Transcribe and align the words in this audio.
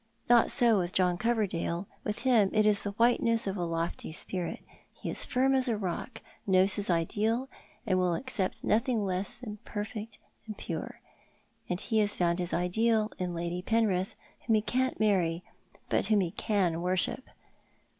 Not 0.27 0.49
so 0.49 0.79
witli 0.79 0.91
John 0.93 1.15
Coverdale. 1.15 1.85
With 2.03 2.23
him 2.23 2.49
it 2.53 2.65
is 2.65 2.81
the 2.81 2.93
whiteness 2.93 3.45
of 3.45 3.55
a 3.55 3.63
lofty 3.63 4.11
spirit. 4.11 4.61
He 4.91 5.11
is 5.11 5.23
firm 5.23 5.53
as 5.53 5.67
a 5.67 5.77
rock, 5.77 6.21
knows 6.47 6.73
his 6.73 6.89
ideal, 6.89 7.49
and 7.85 7.99
will 7.99 8.15
accept 8.15 8.63
nothing 8.63 9.05
less 9.05 9.37
pure 9.41 9.49
and 9.49 9.63
perfect; 9.63 10.17
and 10.49 11.79
he 11.79 11.99
has 11.99 12.15
found 12.15 12.39
his 12.39 12.51
ideal 12.51 13.11
in 13.19 13.35
Lady 13.35 13.61
Penrith, 13.61 14.15
whom 14.47 14.55
he 14.55 14.61
can't 14.63 14.99
marry, 14.99 15.43
but 15.87 16.07
whom 16.07 16.21
he 16.21 16.31
can 16.31 16.81
worship. 16.81 17.25